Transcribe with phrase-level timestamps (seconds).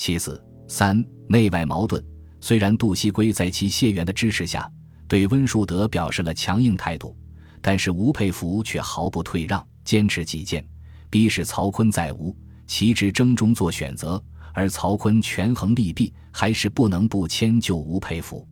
[0.00, 2.02] 其次，三内外矛盾。
[2.40, 4.66] 虽然杜锡圭在其谢元的支持下，
[5.06, 7.14] 对温树德表示了强硬态度，
[7.60, 10.66] 但是吴佩孚却毫不退让，坚持己见，
[11.10, 12.34] 逼使曹锟在吴、
[12.66, 14.18] 齐之争中做选择。
[14.54, 18.48] 而曹锟权衡利弊，还是不能不迁就吴佩孚。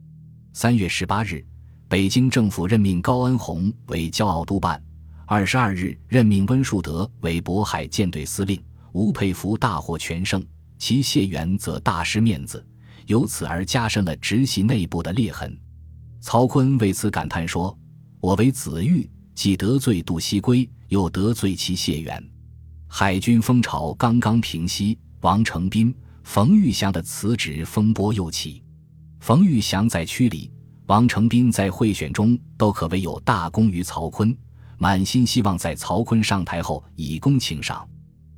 [0.53, 1.43] 三月十八日，
[1.89, 4.79] 北京政府任命高恩洪为骄傲督办；
[5.25, 8.63] 二十二日，任命温树德为渤海舰队司令。
[8.93, 10.45] 吴佩孚大获全胜，
[10.79, 12.65] 其谢元则大失面子，
[13.07, 15.59] 由此而加深了直系内部的裂痕。
[16.21, 17.77] 曹锟为此感叹说
[18.21, 22.23] ：“我为子玉，既得罪杜锡圭，又得罪其谢元。”
[22.87, 24.99] 海军风潮刚刚平息。
[25.23, 28.63] 王承斌、冯玉祥的辞职风波又起。
[29.19, 30.49] 冯玉祥在区里，
[30.87, 34.33] 王承斌在贿选中都可谓有大功于曹锟，
[34.79, 37.85] 满心希望在曹锟上台后以功请赏。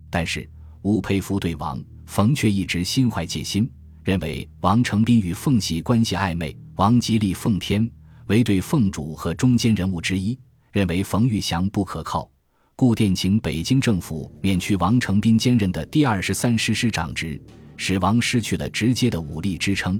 [0.08, 0.48] 但是
[0.80, 1.78] 吴佩孚对王、
[2.10, 3.70] 冯却一直心怀戒心，
[4.02, 7.88] 认为王承斌与凤喜关系暧昧，王极力奉天
[8.26, 10.36] 为对凤主和中间人物之一，
[10.72, 12.28] 认为冯玉祥不可靠。
[12.74, 17.40] 故电请北京政府免去王承斌兼任的第二十三师师长职，
[17.76, 19.98] 使王失去了直接的武力支撑。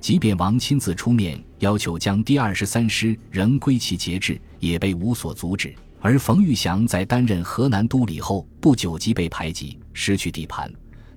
[0.00, 5.72] 即便王亲自出面要求将第二十三师仍归其节制，也被无所阻止。
[6.00, 10.68] 而冯玉祥在担任河南都理后不久即被排挤，失去地盘，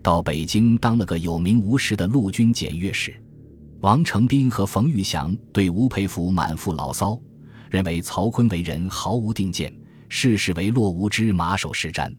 [0.07, 3.13] 到北京当了个有名无实的陆军检阅使。
[3.81, 7.19] 王承斌和冯玉祥对吴佩孚满腹牢骚，
[7.69, 9.69] 认为曹锟为人毫无定见。
[10.07, 12.09] 事事为落无知、马首是瞻。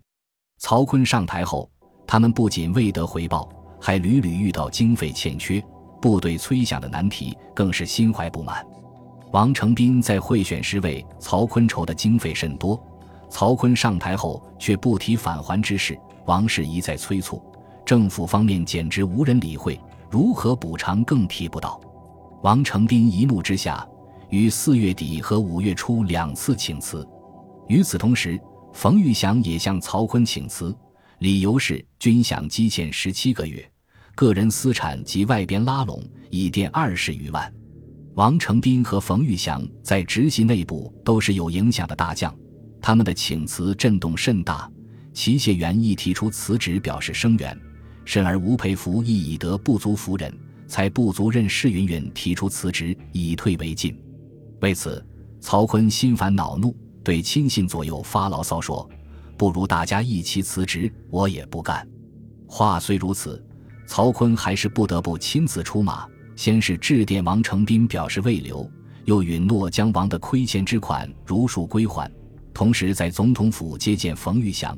[0.58, 1.70] 曹锟上台后，
[2.06, 3.48] 他们不仅未得回报，
[3.80, 5.58] 还屡屡遇到经费欠缺、
[5.98, 8.62] 部队催饷的难题，更是心怀不满。
[9.32, 12.78] 王承斌在贿选时为曹锟筹的经费甚多，
[13.30, 17.42] 曹锟上台后却不提返还之事，王氏一再催促，
[17.88, 21.80] 政府方面简直无人理会，如何补偿更提不到。
[22.42, 23.88] 王承斌一怒之下，
[24.28, 27.08] 于四月底和五月初两次请辞。
[27.66, 28.38] 与此同时，
[28.74, 30.76] 冯玉祥也向曹锟请辞，
[31.20, 33.66] 理由是军饷积欠十七个月，
[34.14, 35.98] 个人私产及外边拉拢
[36.28, 37.50] 已垫二十余万。
[38.16, 42.36] 王承斌和冯玉祥在直系内部都是有影响的大将，
[42.82, 44.70] 他们的请辞震动甚大。
[45.14, 47.58] 齐谢元亦提出辞职表示声援，
[48.08, 50.34] 甚而吴佩孚亦已得不足服人，
[50.66, 53.94] 才不足任世云云提出辞职，以退为进。
[54.62, 55.04] 为此，
[55.42, 56.74] 曹锟心烦恼怒。
[57.04, 58.88] 对亲信左右发牢骚说
[59.36, 61.86] ：“不如大家一起辞职，我也不干。”
[62.48, 63.44] 话虽如此，
[63.86, 66.08] 曹锟还是不得不亲自出马。
[66.34, 68.66] 先是致电王承斌表示未留，
[69.04, 72.10] 又允诺将王的亏欠之款如数归还。
[72.54, 74.74] 同时在总统府接见冯玉祥，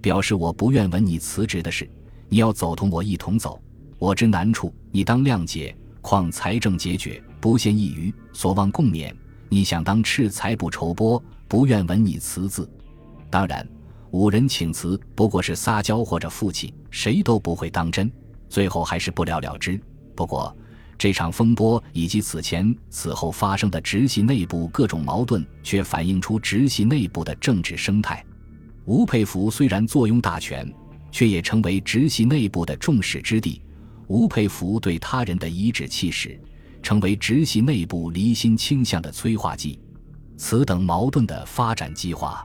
[0.00, 1.86] 表示我不愿闻你辞职的事，
[2.30, 3.60] 你要走同我一同走。
[3.98, 5.76] 我知难处，你当谅解。
[6.00, 9.12] 况财政拮据，不限一隅，所望共勉。
[9.50, 11.22] 你想当赤财不筹拨？
[11.46, 12.70] 不愿闻你辞字，
[13.28, 13.68] 当然，
[14.12, 18.10] 五人请辞不过是撒娇或者负气，谁都不会当真，
[18.48, 19.78] 最后还是不了了之。
[20.14, 20.56] 不过，
[20.96, 28.24] 这场风波以及此前此后发生的直系内部各种矛盾，却反映出直系内部的政治生态。
[28.84, 30.72] 吴佩孚虽然坐拥大权，
[31.10, 33.62] 却也成为直系内部的众矢之的。
[34.06, 36.38] 吴佩孚对他人的颐指气使，
[36.82, 39.78] 成为直系内部离心倾向的催化剂。
[40.36, 42.44] 此等矛盾的发展激化，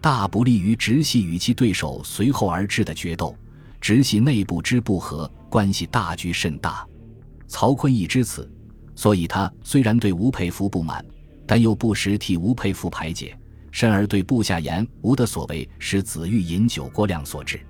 [0.00, 3.36] 大不利于直系与其对手随后而至的决斗。
[3.80, 6.86] 直系内部之不和，关系大局甚大。
[7.48, 8.48] 曹锟亦知此，
[8.94, 11.04] 所以他虽然对吴佩孚不满，
[11.46, 13.36] 但又不时替吴佩孚排解，
[13.72, 17.60] 甚而对部下言吴的所为是子玉饮酒过量所致。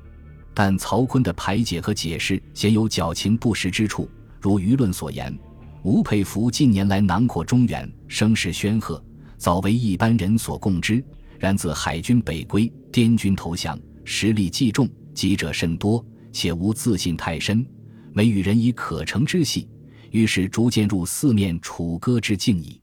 [0.55, 4.09] 但曹锟的排解和解释鲜有矫情不实之处，
[4.41, 5.37] 如舆论所言，
[5.83, 9.03] 吴佩孚近年来囊括中原，声势煊赫。
[9.39, 11.05] 早为一般人所共知，
[11.39, 17.67] 然自海军北归，滇军投降，实力既重，击者甚多，且无自信太深，
[18.13, 19.69] 每与人以可乘之隙，
[20.13, 22.81] 于是逐渐入四面楚歌之境矣。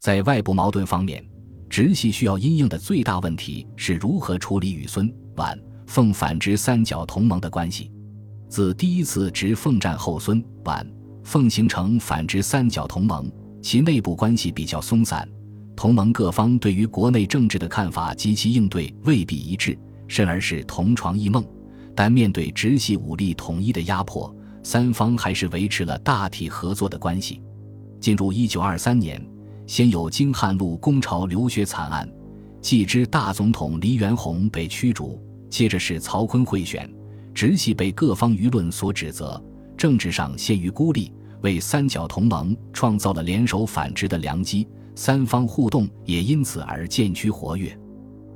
[0.00, 1.24] 在外部矛盾方面，
[1.70, 5.56] 直系需要因应的最大问题是如何处理与孙、皖、
[5.86, 7.90] 奉反直三角同盟的关系。
[8.48, 10.86] 自第一次直奉战后，孙、皖、
[11.24, 13.30] 奉形成反直三角同盟，
[13.62, 15.26] 其内部关系比较松散。
[15.74, 19.76] 同盟各方对于国内政治的看法及其应对未必一致，
[20.06, 21.44] 甚而是同床异梦。
[21.94, 27.40] 但面对直系武力统一的压迫，三方还是维持了大体合作的关系。
[28.00, 29.22] 进入一九二三年，
[29.66, 32.08] 先有京汉路攻潮流血惨案，
[32.60, 35.18] 继之大总统黎元洪被驱逐，
[35.52, 36.90] 接着是曹锟贿选，
[37.34, 39.38] 直系被各方舆论所指责，
[39.76, 41.12] 政治上陷于孤立，
[41.42, 47.78] 为三角同盟创造了联手反直的良机，三方互动也因此而渐趋活跃。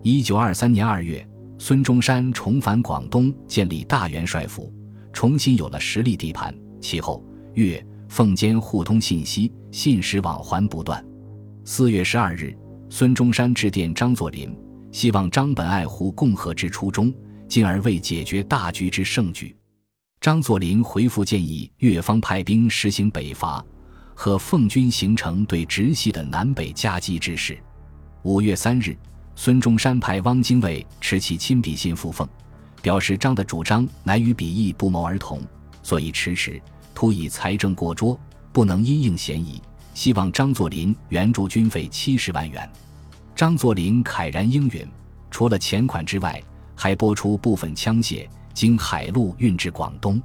[0.03, 1.27] 一九二三年二月，
[1.59, 4.71] 孙中山重返广东，建立大元帅府，
[5.11, 6.55] 重新有了实力地盘。
[6.83, 7.25] 其后，
[7.55, 11.03] 粤奉间互通信息，信使往还不断。
[11.65, 12.55] 四月十二日，
[12.91, 14.55] 孙中山致电张作霖，
[14.97, 17.13] 希望张本爱护共和之初衷，
[17.47, 19.55] 进而为解决大局之胜举。
[20.23, 23.63] 张作霖回复建议粤方派兵实行北伐，
[24.15, 27.59] 和奉军形成对直系的南北夹击之势。
[28.23, 28.97] 五月三日，
[29.35, 32.27] 孙中山派汪精卫持其亲笔信复奉，
[32.81, 35.43] 表示张的主张乃与笔意不谋而同，
[35.83, 36.59] 所以迟迟，
[36.95, 38.19] 突以财政过拙，
[38.51, 39.61] 不能因应嫌疑，
[39.93, 42.67] 希望张作霖援助军费七十万元。
[43.37, 44.89] 张作霖慨然应允，
[45.31, 46.43] 除了钱款之外，
[46.75, 48.27] 还拨出部分枪械。
[48.55, 50.19] 经海路运至广东，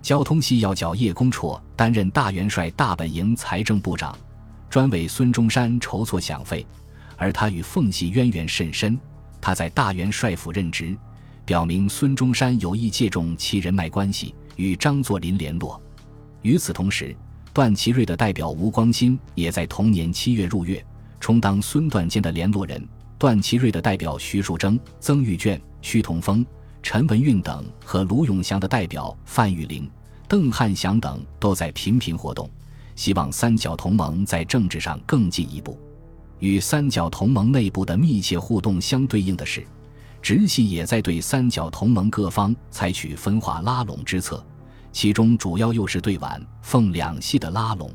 [0.00, 4.16] 交通系要角叶公绰担任大元帅大本营财政部长，
[4.70, 6.64] 专为孙中山筹措饷费。
[7.16, 8.96] 而他与奉系渊源甚深，
[9.40, 10.96] 他在大元帅府任职，
[11.44, 15.82] 表明孙中山有意借重其人脉关系与张作霖联络。
[16.42, 17.12] 与此同时，
[17.52, 20.84] 段祺瑞的代表吴光新也在同年七月入粤，
[21.24, 22.86] 充当孙段间的联络人。
[23.16, 26.44] 段祺瑞的代表徐树铮、曾玉卷、屈同峰。
[26.82, 29.90] 陈文运等和卢永祥的代表范玉玲、
[30.28, 32.46] 邓汉祥等都在频频活动，
[32.94, 35.80] 希望三角同盟在政治上更进一步。
[36.40, 39.66] 与三角同盟内部的密切互动相对应的是，
[40.20, 44.44] 直系也在对三角同盟各方采取分化拉拢之策，
[44.92, 47.90] 其中主要又是对皖、奉两系的拉拢。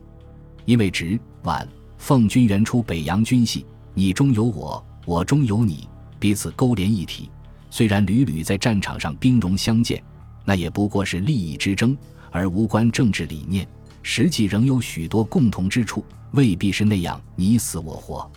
[0.65, 1.67] 因为直、皖、
[1.99, 5.87] 奉军原出北洋军系，你中有我，我中有你，
[6.17, 7.29] 彼此勾连一体。
[7.69, 10.01] 虽然屡屡在战场上兵戎相见，
[10.43, 11.95] 那也不过是利益之争，
[12.31, 13.67] 而无关政治理念。
[14.01, 18.31] 实际仍有许多共同之处，未必是那样你死我活。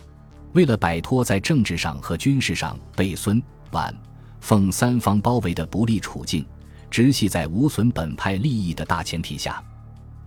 [0.51, 3.91] 为了摆脱在政治上和军事上被孙、皖、
[4.39, 6.45] 奉三方包围的不利处境，
[6.91, 9.63] 直系在无损本派利益的大前提下，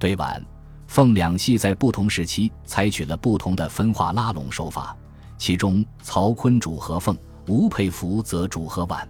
[0.00, 0.42] 对皖、
[0.86, 4.96] 奉两系在不同时期采取了不同的分化拉拢手法，
[5.36, 7.16] 其中曹锟主和奉。
[7.48, 9.06] 吴佩孚则主和皖，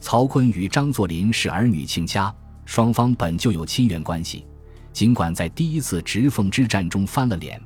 [0.00, 2.32] 曹锟与张作霖是儿女亲家，
[2.64, 4.46] 双方本就有亲缘关系。
[4.92, 7.60] 尽管在第一次直奉之战中翻了脸，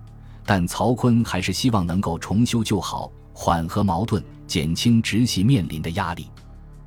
[0.47, 6.27] 但曹锟还是希望能够重修旧好，缓和矛盾，减轻直系面临的压力。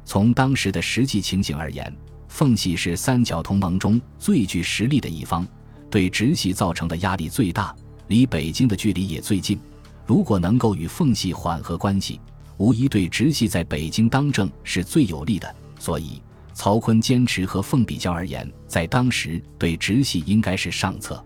[0.04, 1.96] 从当时的实际情形而言，
[2.28, 5.48] 奉系是三角同盟中最具实力的一方，
[5.92, 7.76] 对直系造成的压力最大，
[8.08, 9.60] 离北京的距离也最近。
[10.08, 12.20] 如果能够与奉系缓和关系，
[12.58, 16.22] 无疑对直系在北京当政是最有利的，所以
[16.54, 21.24] 曹锟坚持和奉比较而言，在当时对直系应该是上策。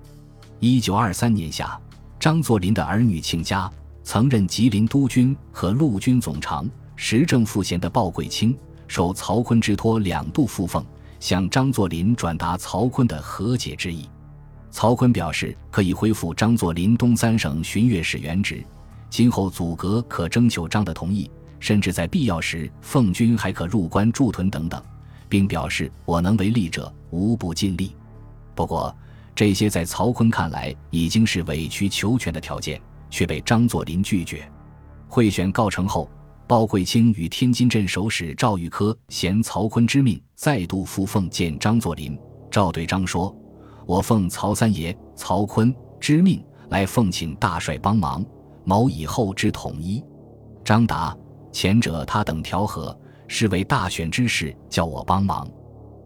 [0.59, 1.79] 一九二三年夏，
[2.19, 3.71] 张作霖的儿女亲家、
[4.03, 8.57] 曾任吉林督军和陆军总长、时政副衔的鲍贵卿，
[8.87, 10.83] 受曹锟之托两度赴奉，
[11.19, 14.09] 向张作霖转达曹锟的和解之意。
[14.75, 18.61] 曹锟表示可以恢复张作霖东三省巡阅使原职。
[19.09, 21.31] 今后阻隔可征求张的同意，
[21.61, 24.83] 甚至在必要时，奉军还可入关驻屯等等，
[25.29, 27.95] 并表示我能为力者，无不尽力。
[28.53, 28.93] 不过，
[29.33, 32.77] 这些在曹锟看来已经是委曲求全的条件，
[33.09, 34.45] 却被张作霖拒绝。
[35.07, 36.09] 会选告成后，
[36.47, 42.19] 鲍贵卿与天津镇守使赵玉科衔曹锟之命，再度赴奉见张作霖。
[42.51, 43.33] 赵对张说
[43.85, 48.25] ：“我奉曹三爷、曹锟之命来奉请大帅帮忙。”
[48.67, 50.03] 谋以后之统一。
[50.63, 51.15] 张达
[51.51, 55.47] 前者他等调和，是为大选之事，叫我帮忙。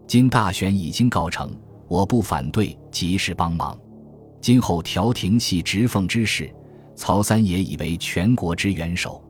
[0.06, 1.50] 今大选已经告成，
[1.88, 3.74] 我不反对，即是帮忙。
[4.42, 6.54] 今后调停系直奉之事，
[6.94, 9.24] 曹三爷以为全国之元首，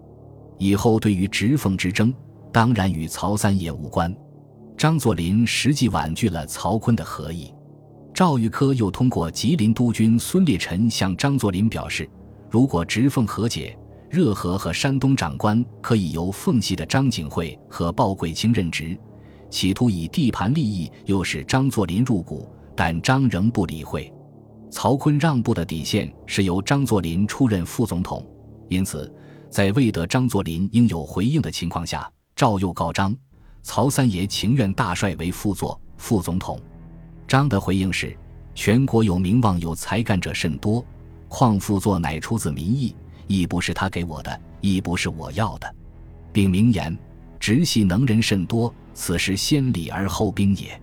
[0.59, 2.13] 以后对于直奉之争，
[2.53, 4.13] 当然与曹三爷无关。
[4.77, 7.55] 张作霖实际婉拒了曹锟的合议。
[8.21, 12.07] 赵玉科又通过吉林督军孙烈臣向张作霖表示。
[12.51, 13.75] 如果直奉和解，
[14.11, 18.95] 热河和山东长官可以由奉系的张景惠和鲍贵卿任职，
[19.49, 22.47] 企图以地盘利益诱使张作霖入股，
[22.77, 24.13] 但张仍不理会。
[24.71, 28.23] 曹锟让步的底线是由张作霖出任副总统，
[28.69, 29.11] 因此
[29.49, 33.17] 在未得张作霖应有回应的情况下，赵又告张：
[33.63, 36.61] 曹三爷情愿大帅为副座副总统。
[37.31, 38.13] 张的回应是：
[38.57, 40.85] 全国有名望有才干者甚多。
[41.29, 42.93] 况复作乃出自民意，
[43.29, 45.75] 亦不是他给我的，亦不是我要的，
[46.33, 46.99] 并明言：
[47.39, 50.77] 直系能人甚多，此时先礼而后兵也。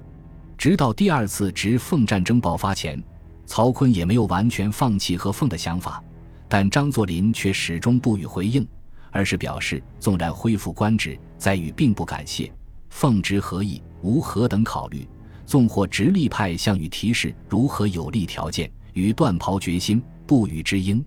[0.57, 3.03] 直到第二次直奉战争爆发前，
[3.45, 6.01] 曹锟也没有完全放弃和奉的想法，
[6.47, 8.65] 但张作霖却始终不予回应，
[9.11, 12.49] 而是表示纵然恢复官职，在与并不感谢，
[12.89, 15.05] 奉之何意，无何等考虑。
[15.47, 21.03] 纵或直隶派项羽提示如何有利条件，与断袍决心，不与之应。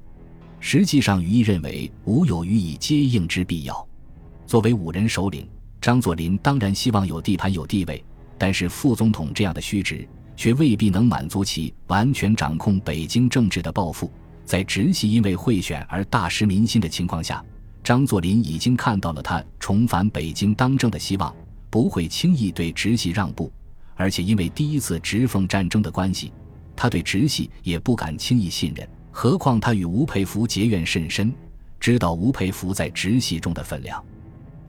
[0.58, 3.86] 实际上，羽意认为无有予以接应之必要。
[4.46, 5.46] 作为五人首领，
[5.78, 8.02] 张作霖当然希望有地盘、有地位。
[8.38, 14.10] 但是副总统这样的虚职，却未必能满足其完全掌控北京政治的抱负。
[14.46, 17.44] 在直系因为贿选而大失民心的情况下，
[17.84, 21.34] 张作霖已经看到了他重返北京当政的希望，
[21.68, 23.52] 不会轻易对直系让步。
[24.00, 26.32] 而且因为第一次直奉战争的关系，
[26.74, 28.88] 他对直系也不敢轻易信任。
[29.10, 31.30] 何况他与吴佩孚结怨甚深，
[31.78, 34.02] 知道吴佩孚在直系中的分量，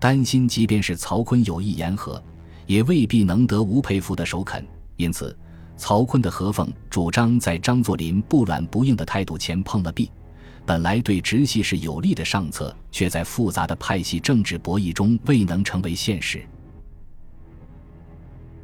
[0.02, 2.22] 担心即便是曹锟有意言和。
[2.68, 5.34] 也未必能得吴佩孚的首肯，因此，
[5.78, 10.12] 曹锟的合奉主张在张作霖不软不硬的态度前碰了壁。
[10.66, 16.46] 本来对直系是有利的上策，却在复杂的派系政治博弈中未能成为现实。